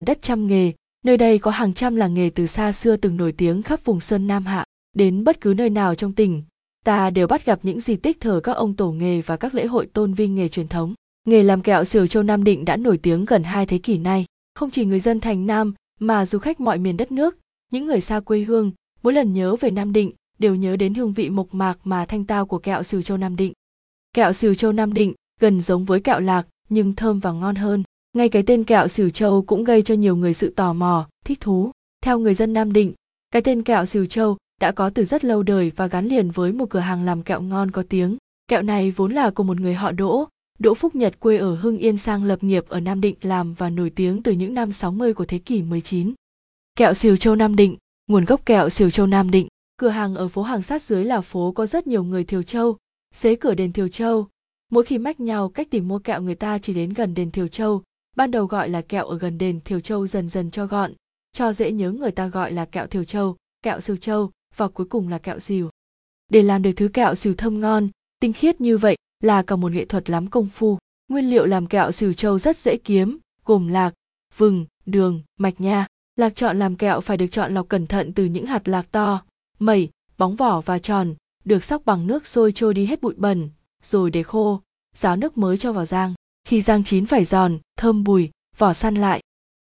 đất 0.00 0.22
trăm 0.22 0.46
nghề, 0.46 0.72
nơi 1.04 1.16
đây 1.16 1.38
có 1.38 1.50
hàng 1.50 1.74
trăm 1.74 1.96
làng 1.96 2.14
nghề 2.14 2.30
từ 2.30 2.46
xa 2.46 2.72
xưa 2.72 2.96
từng 2.96 3.16
nổi 3.16 3.32
tiếng 3.32 3.62
khắp 3.62 3.84
vùng 3.84 4.00
sơn 4.00 4.26
nam 4.26 4.46
hạ, 4.46 4.64
đến 4.92 5.24
bất 5.24 5.40
cứ 5.40 5.54
nơi 5.56 5.70
nào 5.70 5.94
trong 5.94 6.12
tỉnh. 6.12 6.42
Ta 6.84 7.10
đều 7.10 7.26
bắt 7.26 7.46
gặp 7.46 7.58
những 7.62 7.80
di 7.80 7.96
tích 7.96 8.20
thờ 8.20 8.40
các 8.44 8.52
ông 8.52 8.74
tổ 8.74 8.92
nghề 8.92 9.20
và 9.20 9.36
các 9.36 9.54
lễ 9.54 9.66
hội 9.66 9.86
tôn 9.86 10.14
vinh 10.14 10.34
nghề 10.34 10.48
truyền 10.48 10.68
thống. 10.68 10.94
Nghề 11.24 11.42
làm 11.42 11.62
kẹo 11.62 11.84
xỉu 11.84 12.06
châu 12.06 12.22
nam 12.22 12.44
định 12.44 12.64
đã 12.64 12.76
nổi 12.76 12.98
tiếng 12.98 13.24
gần 13.24 13.44
hai 13.44 13.66
thế 13.66 13.78
kỷ 13.78 13.98
nay. 13.98 14.24
Không 14.54 14.70
chỉ 14.70 14.84
người 14.84 15.00
dân 15.00 15.20
thành 15.20 15.46
nam, 15.46 15.74
mà 16.00 16.26
du 16.26 16.38
khách 16.38 16.60
mọi 16.60 16.78
miền 16.78 16.96
đất 16.96 17.12
nước, 17.12 17.38
những 17.72 17.86
người 17.86 18.00
xa 18.00 18.20
quê 18.20 18.40
hương, 18.40 18.72
mỗi 19.02 19.12
lần 19.12 19.32
nhớ 19.32 19.56
về 19.56 19.70
nam 19.70 19.92
định 19.92 20.12
đều 20.38 20.54
nhớ 20.54 20.76
đến 20.76 20.94
hương 20.94 21.12
vị 21.12 21.30
mộc 21.30 21.54
mạc 21.54 21.78
mà 21.84 22.06
thanh 22.06 22.24
tao 22.24 22.46
của 22.46 22.58
kẹo 22.58 22.82
xỉu 22.82 23.02
châu 23.02 23.16
nam 23.16 23.36
định. 23.36 23.52
Kẹo 24.12 24.32
xỉu 24.32 24.54
châu 24.54 24.72
nam 24.72 24.94
định 24.94 25.14
gần 25.40 25.60
giống 25.60 25.84
với 25.84 26.00
kẹo 26.00 26.20
lạc, 26.20 26.46
nhưng 26.68 26.92
thơm 26.92 27.20
và 27.20 27.32
ngon 27.32 27.54
hơn 27.54 27.82
ngay 28.16 28.28
cái 28.28 28.42
tên 28.42 28.64
kẹo 28.64 28.88
xỉu 28.88 29.10
châu 29.10 29.42
cũng 29.42 29.64
gây 29.64 29.82
cho 29.82 29.94
nhiều 29.94 30.16
người 30.16 30.34
sự 30.34 30.50
tò 30.56 30.72
mò 30.72 31.08
thích 31.24 31.40
thú. 31.40 31.70
Theo 32.04 32.18
người 32.18 32.34
dân 32.34 32.52
nam 32.52 32.72
định 32.72 32.92
cái 33.30 33.42
tên 33.42 33.62
kẹo 33.62 33.86
xỉu 33.86 34.06
châu 34.06 34.36
đã 34.60 34.72
có 34.72 34.90
từ 34.90 35.04
rất 35.04 35.24
lâu 35.24 35.42
đời 35.42 35.72
và 35.76 35.86
gắn 35.86 36.06
liền 36.06 36.30
với 36.30 36.52
một 36.52 36.70
cửa 36.70 36.78
hàng 36.78 37.04
làm 37.04 37.22
kẹo 37.22 37.40
ngon 37.40 37.70
có 37.70 37.84
tiếng. 37.88 38.16
Kẹo 38.48 38.62
này 38.62 38.90
vốn 38.90 39.12
là 39.12 39.30
của 39.30 39.42
một 39.42 39.60
người 39.60 39.74
họ 39.74 39.92
đỗ. 39.92 40.28
Đỗ 40.58 40.74
Phúc 40.74 40.94
Nhật 40.94 41.20
quê 41.20 41.36
ở 41.36 41.54
Hưng 41.54 41.78
Yên 41.78 41.96
sang 41.96 42.24
lập 42.24 42.44
nghiệp 42.44 42.64
ở 42.68 42.80
Nam 42.80 43.00
Định 43.00 43.16
làm 43.20 43.54
và 43.54 43.70
nổi 43.70 43.90
tiếng 43.90 44.22
từ 44.22 44.32
những 44.32 44.54
năm 44.54 44.72
60 44.72 45.14
của 45.14 45.24
thế 45.24 45.38
kỷ 45.38 45.62
19. 45.62 46.12
Kẹo 46.76 46.94
Siêu 46.94 47.16
Châu 47.16 47.34
Nam 47.34 47.56
Định, 47.56 47.76
nguồn 48.06 48.24
gốc 48.24 48.46
kẹo 48.46 48.68
Siêu 48.68 48.90
Châu 48.90 49.06
Nam 49.06 49.30
Định, 49.30 49.48
cửa 49.76 49.88
hàng 49.88 50.14
ở 50.14 50.28
phố 50.28 50.42
hàng 50.42 50.62
sát 50.62 50.82
dưới 50.82 51.04
là 51.04 51.20
phố 51.20 51.52
có 51.52 51.66
rất 51.66 51.86
nhiều 51.86 52.04
người 52.04 52.24
Thiều 52.24 52.42
Châu, 52.42 52.76
xế 53.14 53.34
cửa 53.36 53.54
đền 53.54 53.72
Thiều 53.72 53.88
Châu. 53.88 54.28
Mỗi 54.72 54.84
khi 54.84 54.98
mách 54.98 55.20
nhau 55.20 55.48
cách 55.48 55.70
tìm 55.70 55.88
mua 55.88 55.98
kẹo 55.98 56.22
người 56.22 56.34
ta 56.34 56.58
chỉ 56.58 56.74
đến 56.74 56.92
gần 56.92 57.14
đền 57.14 57.30
Thiều 57.30 57.48
Châu, 57.48 57.82
ban 58.16 58.30
đầu 58.30 58.46
gọi 58.46 58.68
là 58.68 58.82
kẹo 58.82 59.06
ở 59.06 59.18
gần 59.18 59.38
đền 59.38 59.60
Thiều 59.60 59.80
Châu 59.80 60.06
dần 60.06 60.28
dần 60.28 60.50
cho 60.50 60.66
gọn, 60.66 60.92
cho 61.32 61.52
dễ 61.52 61.72
nhớ 61.72 61.92
người 61.92 62.10
ta 62.10 62.26
gọi 62.26 62.52
là 62.52 62.64
kẹo 62.64 62.86
Thiều 62.86 63.04
Châu, 63.04 63.36
kẹo 63.62 63.80
Siêu 63.80 63.96
Châu 63.96 64.30
và 64.56 64.68
cuối 64.68 64.86
cùng 64.86 65.08
là 65.08 65.18
kẹo 65.18 65.38
xìu. 65.38 65.70
Để 66.28 66.42
làm 66.42 66.62
được 66.62 66.72
thứ 66.76 66.88
kẹo 66.88 67.14
xìu 67.14 67.34
thơm 67.34 67.60
ngon, 67.60 67.88
tinh 68.20 68.32
khiết 68.32 68.60
như 68.60 68.78
vậy 68.78 68.96
là 69.20 69.42
cả 69.42 69.56
một 69.56 69.72
nghệ 69.72 69.84
thuật 69.84 70.10
lắm 70.10 70.26
công 70.26 70.46
phu. 70.46 70.78
Nguyên 71.08 71.30
liệu 71.30 71.46
làm 71.46 71.66
kẹo 71.66 71.92
xìu 71.92 72.12
châu 72.12 72.38
rất 72.38 72.56
dễ 72.56 72.76
kiếm, 72.76 73.18
gồm 73.44 73.68
lạc, 73.68 73.94
vừng, 74.36 74.66
đường, 74.86 75.22
mạch 75.38 75.60
nha. 75.60 75.86
Lạc 76.16 76.36
chọn 76.36 76.58
làm 76.58 76.76
kẹo 76.76 77.00
phải 77.00 77.16
được 77.16 77.26
chọn 77.30 77.54
lọc 77.54 77.68
cẩn 77.68 77.86
thận 77.86 78.12
từ 78.12 78.24
những 78.24 78.46
hạt 78.46 78.68
lạc 78.68 78.86
to, 78.90 79.22
mẩy, 79.58 79.90
bóng 80.18 80.36
vỏ 80.36 80.60
và 80.60 80.78
tròn, 80.78 81.14
được 81.44 81.64
sóc 81.64 81.82
bằng 81.84 82.06
nước 82.06 82.26
sôi 82.26 82.52
trôi 82.52 82.74
đi 82.74 82.86
hết 82.86 83.00
bụi 83.02 83.14
bẩn, 83.16 83.50
rồi 83.82 84.10
để 84.10 84.22
khô, 84.22 84.60
ráo 84.94 85.16
nước 85.16 85.38
mới 85.38 85.56
cho 85.56 85.72
vào 85.72 85.86
rang. 85.86 86.14
Khi 86.46 86.62
rang 86.62 86.84
chín 86.84 87.06
phải 87.06 87.24
giòn, 87.24 87.58
thơm 87.78 88.04
bùi, 88.04 88.30
vỏ 88.58 88.72
săn 88.72 88.94
lại. 88.94 89.20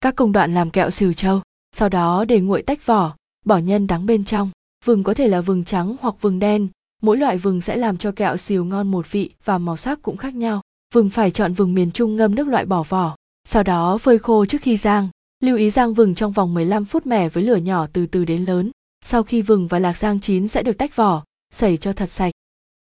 Các 0.00 0.16
công 0.16 0.32
đoạn 0.32 0.54
làm 0.54 0.70
kẹo 0.70 0.90
xìu 0.90 1.12
châu, 1.12 1.42
sau 1.72 1.88
đó 1.88 2.24
để 2.24 2.40
nguội 2.40 2.62
tách 2.62 2.86
vỏ, 2.86 3.16
bỏ 3.44 3.58
nhân 3.58 3.86
đắng 3.86 4.06
bên 4.06 4.24
trong. 4.24 4.50
Vừng 4.84 5.02
có 5.02 5.14
thể 5.14 5.28
là 5.28 5.40
vừng 5.40 5.64
trắng 5.64 5.96
hoặc 6.00 6.14
vừng 6.20 6.38
đen, 6.38 6.68
mỗi 7.02 7.16
loại 7.16 7.38
vừng 7.38 7.60
sẽ 7.60 7.76
làm 7.76 7.96
cho 7.96 8.12
kẹo 8.12 8.36
xìu 8.36 8.64
ngon 8.64 8.88
một 8.88 9.12
vị 9.12 9.30
và 9.44 9.58
màu 9.58 9.76
sắc 9.76 10.02
cũng 10.02 10.16
khác 10.16 10.34
nhau. 10.34 10.60
Vừng 10.94 11.10
phải 11.10 11.30
chọn 11.30 11.52
vừng 11.52 11.74
miền 11.74 11.90
Trung 11.90 12.16
ngâm 12.16 12.34
nước 12.34 12.48
loại 12.48 12.66
bỏ 12.66 12.82
vỏ, 12.82 13.16
sau 13.44 13.62
đó 13.62 13.98
phơi 13.98 14.18
khô 14.18 14.44
trước 14.44 14.62
khi 14.62 14.76
rang. 14.76 15.08
Lưu 15.40 15.56
ý 15.56 15.70
rang 15.70 15.94
vừng 15.94 16.14
trong 16.14 16.32
vòng 16.32 16.54
15 16.54 16.84
phút 16.84 17.06
mẻ 17.06 17.28
với 17.28 17.42
lửa 17.42 17.56
nhỏ 17.56 17.86
từ 17.92 18.06
từ 18.06 18.24
đến 18.24 18.44
lớn. 18.44 18.70
Sau 19.04 19.22
khi 19.22 19.42
vừng 19.42 19.66
và 19.66 19.78
lạc 19.78 19.96
rang 19.96 20.20
chín 20.20 20.48
sẽ 20.48 20.62
được 20.62 20.78
tách 20.78 20.96
vỏ, 20.96 21.24
sẩy 21.52 21.76
cho 21.76 21.92
thật 21.92 22.10
sạch. 22.10 22.32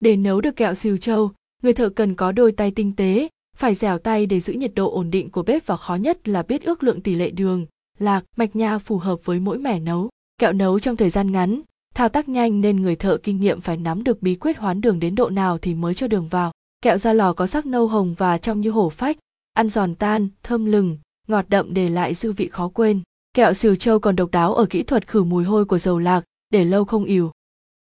Để 0.00 0.16
nấu 0.16 0.40
được 0.40 0.56
kẹo 0.56 0.74
xìu 0.74 0.96
châu, 0.96 1.32
người 1.62 1.72
thợ 1.72 1.88
cần 1.88 2.14
có 2.14 2.32
đôi 2.32 2.52
tay 2.52 2.70
tinh 2.70 2.92
tế, 2.96 3.28
phải 3.58 3.74
dẻo 3.74 3.98
tay 3.98 4.26
để 4.26 4.40
giữ 4.40 4.52
nhiệt 4.52 4.72
độ 4.74 4.90
ổn 4.90 5.10
định 5.10 5.30
của 5.30 5.42
bếp 5.42 5.66
và 5.66 5.76
khó 5.76 5.94
nhất 5.94 6.28
là 6.28 6.42
biết 6.42 6.64
ước 6.64 6.82
lượng 6.82 7.00
tỷ 7.00 7.14
lệ 7.14 7.30
đường, 7.30 7.66
lạc, 7.98 8.24
mạch 8.36 8.56
nha 8.56 8.78
phù 8.78 8.98
hợp 8.98 9.24
với 9.24 9.40
mỗi 9.40 9.58
mẻ 9.58 9.78
nấu. 9.78 10.08
Kẹo 10.40 10.52
nấu 10.52 10.80
trong 10.80 10.96
thời 10.96 11.10
gian 11.10 11.32
ngắn, 11.32 11.60
thao 11.94 12.08
tác 12.08 12.28
nhanh 12.28 12.60
nên 12.60 12.82
người 12.82 12.96
thợ 12.96 13.18
kinh 13.22 13.40
nghiệm 13.40 13.60
phải 13.60 13.76
nắm 13.76 14.04
được 14.04 14.22
bí 14.22 14.34
quyết 14.34 14.58
hoán 14.58 14.80
đường 14.80 15.00
đến 15.00 15.14
độ 15.14 15.30
nào 15.30 15.58
thì 15.58 15.74
mới 15.74 15.94
cho 15.94 16.08
đường 16.08 16.28
vào. 16.28 16.52
Kẹo 16.82 16.98
ra 16.98 17.12
lò 17.12 17.32
có 17.32 17.46
sắc 17.46 17.66
nâu 17.66 17.88
hồng 17.88 18.14
và 18.18 18.38
trong 18.38 18.60
như 18.60 18.70
hổ 18.70 18.90
phách 18.90 19.16
ăn 19.52 19.68
giòn 19.68 19.94
tan 19.94 20.28
thơm 20.42 20.64
lừng 20.64 20.98
ngọt 21.28 21.44
đậm 21.48 21.74
để 21.74 21.88
lại 21.88 22.14
dư 22.14 22.32
vị 22.32 22.48
khó 22.48 22.68
quên. 22.68 23.00
Kẹo 23.34 23.54
xìu 23.54 23.74
châu 23.76 23.98
còn 23.98 24.16
độc 24.16 24.30
đáo 24.30 24.54
ở 24.54 24.66
kỹ 24.66 24.82
thuật 24.82 25.08
khử 25.08 25.24
mùi 25.24 25.44
hôi 25.44 25.64
của 25.64 25.78
dầu 25.78 25.98
lạc 25.98 26.24
để 26.50 26.64
lâu 26.64 26.84
không 26.84 27.04
ỉu 27.04 27.32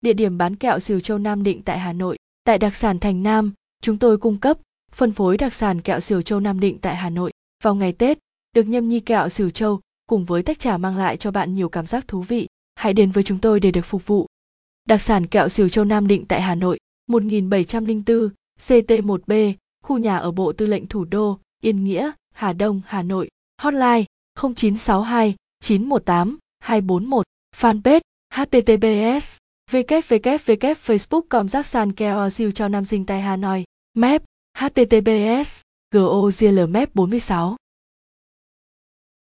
địa 0.00 0.12
điểm 0.12 0.38
bán 0.38 0.56
kẹo 0.56 0.78
xìu 0.78 1.00
châu 1.00 1.18
nam 1.18 1.42
định 1.42 1.62
tại 1.62 1.78
hà 1.78 1.92
nội. 1.92 2.16
Tại 2.44 2.58
đặc 2.58 2.76
sản 2.76 2.98
thành 2.98 3.22
nam 3.22 3.52
chúng 3.82 3.98
tôi 3.98 4.18
cung 4.18 4.36
cấp 4.36 4.58
phân 4.92 5.12
phối 5.12 5.36
đặc 5.36 5.54
sản 5.54 5.80
kẹo 5.80 6.00
Sửu 6.00 6.22
châu 6.22 6.40
nam 6.40 6.60
định 6.60 6.78
tại 6.78 6.96
hà 6.96 7.10
nội 7.10 7.32
vào 7.64 7.74
ngày 7.74 7.92
tết 7.92 8.18
được 8.52 8.64
nhâm 8.64 8.88
nhi 8.88 9.00
kẹo 9.00 9.28
Sửu 9.28 9.50
châu 9.50 9.80
cùng 10.08 10.24
với 10.24 10.42
tách 10.42 10.58
trà 10.58 10.76
mang 10.76 10.96
lại 10.96 11.16
cho 11.16 11.30
bạn 11.30 11.54
nhiều 11.54 11.68
cảm 11.68 11.86
giác 11.86 12.08
thú 12.08 12.22
vị 12.22 12.48
hãy 12.74 12.94
đến 12.94 13.10
với 13.10 13.24
chúng 13.24 13.38
tôi 13.38 13.60
để 13.60 13.70
được 13.70 13.84
phục 13.84 14.06
vụ. 14.06 14.26
Đặc 14.88 15.02
sản 15.02 15.26
kẹo 15.26 15.48
Sửu 15.48 15.68
châu 15.68 15.84
Nam 15.84 16.06
Định 16.06 16.24
tại 16.26 16.42
Hà 16.42 16.54
Nội, 16.54 16.78
1704, 17.08 18.30
CT1B, 18.60 19.54
khu 19.84 19.98
nhà 19.98 20.16
ở 20.16 20.30
Bộ 20.30 20.52
Tư 20.52 20.66
lệnh 20.66 20.86
Thủ 20.86 21.04
đô, 21.04 21.38
Yên 21.60 21.84
Nghĩa, 21.84 22.10
Hà 22.34 22.52
Đông, 22.52 22.80
Hà 22.86 23.02
Nội. 23.02 23.28
Hotline 23.62 24.04
0962 24.42 25.34
918 25.60 26.38
241. 26.60 27.26
Fanpage 27.56 28.00
https 28.34 29.36
www 29.70 30.74
facebook.com 30.74 31.48
giác 31.48 31.66
sàn 31.66 31.92
keo 31.92 32.30
siêu 32.30 32.50
cho 32.50 32.68
nam 32.68 32.84
sinh 32.84 33.04
tại 33.04 33.20
Hà 33.20 33.36
Nội. 33.36 33.64
Map 33.94 34.22
https 34.58 35.62
gozl 35.94 36.66
map 36.66 36.90
46 36.94 37.67